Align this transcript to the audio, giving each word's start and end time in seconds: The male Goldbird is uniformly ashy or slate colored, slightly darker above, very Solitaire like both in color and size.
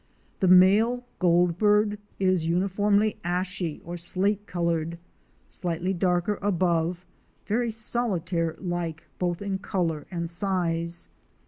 The 0.39 0.47
male 0.47 1.05
Goldbird 1.19 1.99
is 2.17 2.47
uniformly 2.47 3.19
ashy 3.23 3.83
or 3.85 3.97
slate 3.97 4.47
colored, 4.47 4.97
slightly 5.47 5.93
darker 5.93 6.39
above, 6.41 7.05
very 7.45 7.69
Solitaire 7.69 8.55
like 8.57 9.03
both 9.19 9.43
in 9.43 9.59
color 9.59 10.07
and 10.09 10.27
size. 10.27 11.07